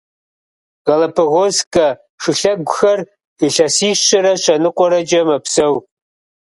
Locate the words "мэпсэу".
5.27-5.75